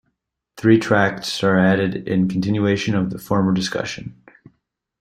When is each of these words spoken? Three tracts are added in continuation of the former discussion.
Three 0.57 0.79
tracts 0.79 1.43
are 1.43 1.59
added 1.59 2.07
in 2.07 2.27
continuation 2.27 2.95
of 2.95 3.11
the 3.11 3.19
former 3.19 3.53
discussion. 3.53 4.19